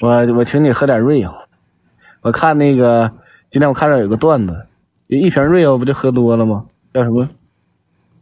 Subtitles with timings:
[0.00, 1.32] 我我请你喝点瑞欧。
[2.22, 3.12] 我看那个
[3.50, 4.66] 今天我看到有个段子，
[5.08, 6.64] 一瓶瑞欧不就喝多了吗？
[6.92, 7.28] 叫什么？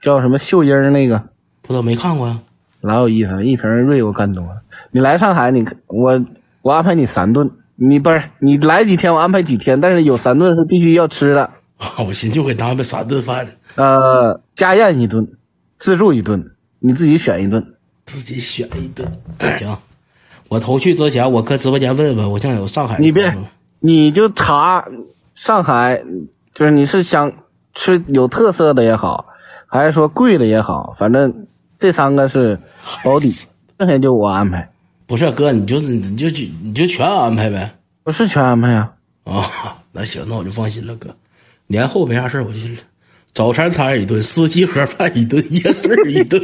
[0.00, 1.18] 叫什么秀英那个？
[1.62, 2.38] 不知道没看过呀？
[2.80, 4.62] 老有意思了，一瓶瑞欧干多了。
[4.90, 6.24] 你来上海，你我
[6.62, 11.50] 我安排你三顿，你不是你来几天我安排几天，但是有三顿是必须要吃的。
[11.98, 13.46] 我寻思就给他们三顿饭，
[13.76, 15.26] 呃，家宴一顿，
[15.78, 16.50] 自助一顿，
[16.80, 17.74] 你自己选一顿。
[18.04, 19.10] 自己选一顿。
[19.58, 19.78] 行，
[20.52, 23.34] 我头去之前，我搁直播间问问，我现在有上海你别，
[23.80, 24.86] 你就查
[25.34, 25.98] 上海，
[26.52, 27.32] 就是你是想
[27.72, 29.24] 吃有特色的也好，
[29.66, 31.46] 还是说贵的也好，反正
[31.78, 32.58] 这三个是
[33.02, 33.30] 保底，
[33.78, 34.70] 剩下就我安排，
[35.06, 37.74] 不是哥，你就是你就就你就全安排呗。
[38.04, 38.92] 不是全安排啊。
[39.24, 39.48] 啊，
[39.90, 41.08] 那行，那我就放心了，哥。
[41.66, 42.58] 年后没啥事儿我就。
[43.32, 46.38] 早餐摊一顿，司机盒饭一顿，夜市一顿。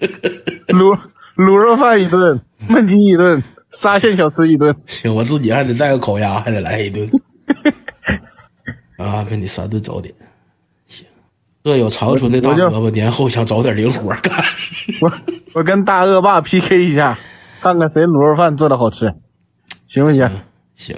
[0.68, 0.98] 卤
[1.36, 4.74] 卤肉饭一顿，焖鸡一顿，沙县小吃一顿。
[4.86, 7.08] 行，我自己还得带个烤鸭，还得来一顿。
[8.96, 10.14] 啊，给你三顿早点。
[10.86, 11.04] 行，
[11.64, 12.90] 这有长春的大我就哥吧？
[12.90, 14.32] 年后想找点零活干。
[15.02, 15.12] 我
[15.54, 17.18] 我跟大恶霸 PK 一下，
[17.60, 19.12] 看看谁卤肉饭做的好吃，
[19.88, 20.30] 行不行？
[20.76, 20.96] 行，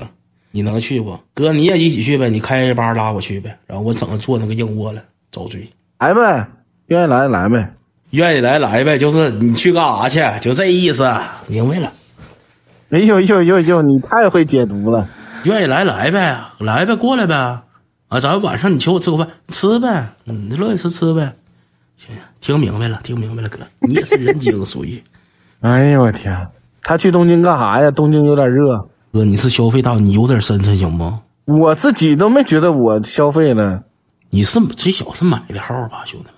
[0.50, 1.18] 你能去不？
[1.32, 5.66] 哥，你也一起去呗，你开巴拉我去呗，然后我整个做那个硬卧了遭罪。
[5.98, 6.46] 来呗，
[6.88, 7.72] 愿意来来呗。
[8.16, 10.22] 愿意来来呗，就是你去干啥去？
[10.40, 11.06] 就这意思，
[11.48, 11.92] 明白了。
[12.88, 15.06] 哎呦呦呦呦，你太会解读了。
[15.44, 17.34] 愿意来来呗，来呗，过来呗。
[18.08, 21.34] 啊，咱晚上你请我吃个饭，吃呗，嗯，你乐意吃吃呗。
[21.98, 25.02] 行，听明白了，听明白了，哥，你也是人精，属于
[25.60, 26.48] 哎呦我天，
[26.82, 27.90] 他去东京干啥呀？
[27.90, 28.78] 东京有点热，
[29.12, 31.12] 哥，你是消费大，你有点身份行不？
[31.44, 33.82] 我自己都没觉得我消费了。
[34.30, 36.35] 你是最小是买的号吧，兄弟们？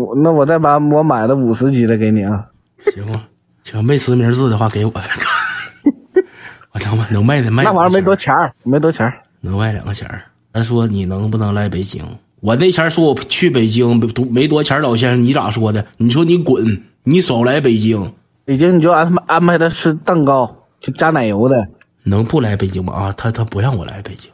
[0.00, 2.46] 我那我再把我买的五十级的给你啊。
[2.94, 3.24] 行吗？
[3.64, 5.02] 行，没实名制的话给我呗。
[6.72, 9.12] 我能能卖的卖那玩意儿没多多，钱儿，没多钱儿。
[9.40, 10.22] 能卖两个钱儿。
[10.52, 12.02] 咱说你能不能来北京？
[12.40, 15.84] 我那前儿说我去北京没多没多钱儿，老先生你咋说的？
[15.98, 18.12] 你说你滚，你少来北京。
[18.44, 21.68] 北京你就安排安排他吃蛋糕，就加奶油的。
[22.02, 22.94] 能不来北京吗？
[22.94, 24.30] 啊，他他不让我来北京，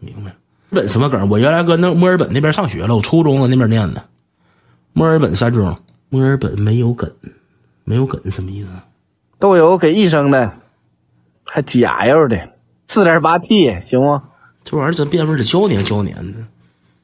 [0.00, 0.30] 明白？
[0.70, 1.28] 日本什么梗？
[1.28, 4.02] 我原来搁那墨尔本那边上学了，我初中搁那边念的，
[4.94, 5.76] 墨尔本三中。
[6.08, 7.12] 墨尔本没有梗，
[7.82, 8.68] 没有梗什么意思？
[9.40, 10.58] 豆油给一升的，
[11.44, 12.50] 还假油的，
[12.86, 14.22] 四点八 T 行吗？
[14.62, 16.38] 这玩意儿真变味儿了，胶黏胶黏的，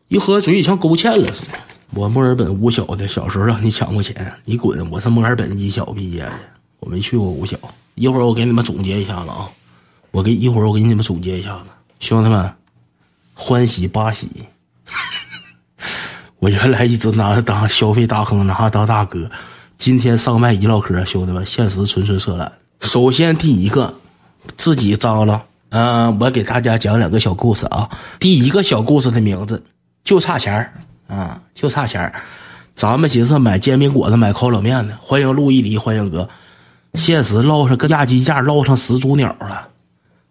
[0.06, 1.58] 一喝嘴里像勾芡了似的。
[1.92, 4.14] 我墨尔本五小的，小时候让你抢过钱，
[4.44, 4.88] 你滚！
[4.92, 6.32] 我是墨尔本一小毕业的，
[6.78, 7.58] 我没去过五小。
[7.96, 9.50] 一会儿我给你们总结一下子啊，
[10.12, 11.64] 我给一会儿我给你们总结一下子，
[11.98, 12.48] 兄弟们，
[13.34, 14.28] 欢喜八喜。
[16.40, 19.30] 我原来一直拿他当消费大亨，拿他当大哥。
[19.76, 22.50] 今天上麦一唠嗑，兄弟们，现实纯纯色懒。
[22.80, 23.92] 首先第一个，
[24.56, 25.38] 自己张罗。
[25.68, 27.88] 嗯、我给大家讲两个小故事啊。
[28.18, 29.62] 第一个小故事的名字
[30.02, 30.72] 就差钱儿
[31.08, 32.12] 啊，就差钱儿。
[32.74, 36.26] 咱们寻思买煎饼果子、买烤冷面呢，欢迎陆一离，欢迎哥。
[36.94, 39.68] 现实唠上跟压机价唠上始祖鸟了，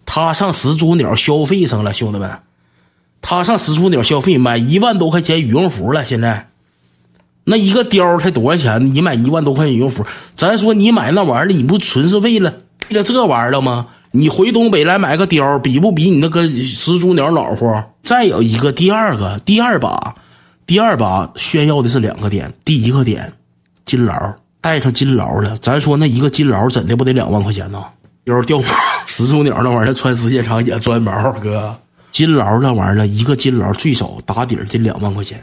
[0.08, 2.32] 他上始祖鸟消费上了，兄弟们。
[3.22, 6.48] 他上始祖鸟消费买一万多块钱羽绒服了，现在
[7.44, 8.94] 那一个貂才多少钱？
[8.94, 12.54] 你买一万多块钱羽绒服，咱说你买那玩意儿，你不纯是为了
[12.90, 13.88] 为了这玩意儿了吗？
[14.12, 17.84] 你回东北来买个貂，比不比你那个始祖鸟暖和？
[18.02, 20.16] 再有一个，第二个，第二把，
[20.66, 23.32] 第二把炫耀的是两个点，第一个点，
[23.86, 24.14] 金劳
[24.62, 27.84] 带上金劳了，咱说那一个金劳怎的不得两万块钱呢？
[28.26, 28.66] 貂掉毛，
[29.06, 31.76] 始祖鸟那玩意儿穿时间长也钻毛，哥。
[32.20, 35.42] 金劳那玩意儿呢，一个金劳最少打底儿得两万块钱。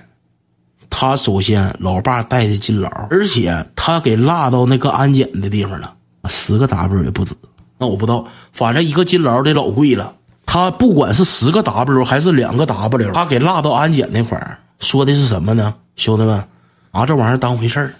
[0.91, 5.94] 他首先老爸带的金劳，而且他给落到那个安检的地方了，
[6.28, 7.34] 十个 W 也不止。
[7.78, 10.12] 那我不知道，反正一个金劳得老贵了。
[10.44, 15.72] 他不管是十个 W 还是两个 W，他给落到安检那块儿，说的是什么呢？
[15.97, 16.44] 兄弟们，
[16.92, 17.94] 拿这玩意儿当回事儿。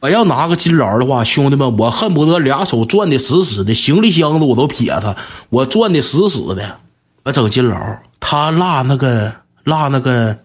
[0.00, 5.16] 我要拿个金劳的话，兄弟们，我恨不得俩手攥的死死的，行李箱子我都撇他，
[5.48, 6.76] 我攥的死死的。
[7.24, 7.76] 我整金劳，
[8.20, 9.32] 他落那个
[9.64, 10.36] 落那个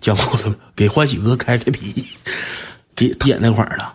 [0.00, 0.44] 讲故事
[0.74, 2.04] 给欢喜哥开开皮，
[2.94, 3.94] 给点那块儿了。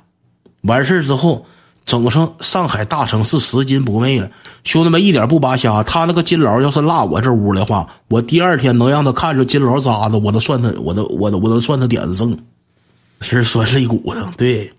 [0.61, 1.45] 完事之后，
[1.85, 4.29] 整上上海大城市拾金不昧了。
[4.63, 12.37] 兄弟们一点不扒瞎，他那个金劳要是落我这屋的话，我第二天能让他看着金劳渣子，我都算他，我都我都我都算他点子正。
[13.19, 14.71] 其实酸肋骨上，对，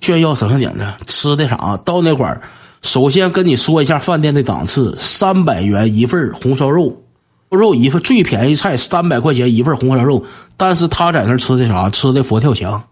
[0.00, 1.76] 炫耀什么点的，吃的啥？
[1.84, 2.40] 到那块儿，
[2.82, 7.03] 首先跟你说一下饭店的档次：三百元一份红烧肉，
[7.54, 10.24] 肉一份最便宜菜三百块钱一份红烧肉。
[10.56, 11.88] 但是他在那儿吃的啥？
[11.90, 12.82] 吃的佛跳墙。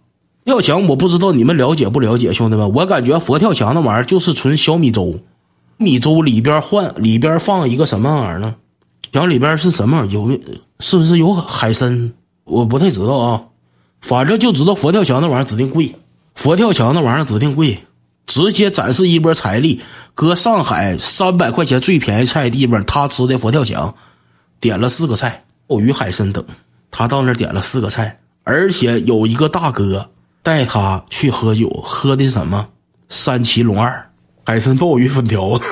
[0.44, 5.14] 跳墙我不知道你们了解不了解，兄弟们，我感觉佛跳墙那玩意儿就是纯小米粥，
[5.76, 8.54] 米粥里边换里边放一个什么玩意儿呢？
[9.12, 10.06] 讲里边是什么？
[10.10, 10.30] 有
[10.80, 12.12] 是不是有海参？
[12.44, 13.42] 我不太知道啊。
[14.00, 15.94] 反正就知道佛跳墙那玩意儿指定贵，
[16.34, 17.78] 佛跳墙那玩意儿指定贵。
[18.24, 19.80] 直接展示一波财力，
[20.14, 23.94] 搁上海三百块钱最便宜菜地方，他吃的佛跳墙，
[24.62, 26.42] 点了四个菜，鲍鱼、海参等。
[26.92, 30.08] 他到那儿点了四个菜，而且有一个大哥
[30.40, 32.68] 带他去喝酒，喝的什么？
[33.08, 34.10] 三七龙二，
[34.44, 35.66] 海参、鲍鱼、粉条子。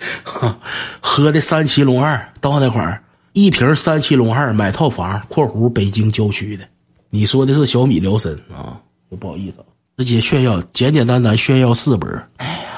[0.98, 3.04] 喝的三七龙二，到那块儿
[3.34, 6.66] 一瓶三七龙二买套房（括弧北京郊区的）。
[7.10, 8.80] 你说的是小米辽参啊？
[9.10, 9.64] 我不好意思，
[9.98, 12.08] 直接炫耀，简简单单炫耀四波。
[12.38, 12.68] 哎呀，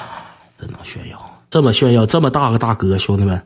[0.59, 3.41] 真能炫耀，这么炫耀，这么大个大哥，兄弟们，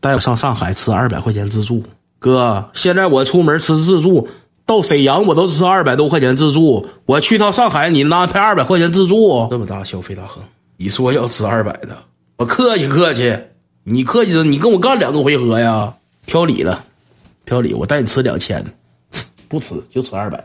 [0.00, 1.82] 带我上上海吃二百块钱自助。
[2.18, 4.28] 哥，现在我出门吃自助，
[4.66, 6.86] 到沈阳我都吃二百多块钱自助。
[7.06, 9.46] 我去趟上海，你能安排二百块钱自助？
[9.50, 10.42] 这么大消费大亨，
[10.76, 11.96] 你说要吃二百的，
[12.36, 13.36] 我客气客气。
[13.84, 15.94] 你客气，你跟我干两个回合呀？
[16.26, 16.84] 挑理了，
[17.46, 18.62] 挑理，我带你吃两千，
[19.48, 20.44] 不吃就吃二百。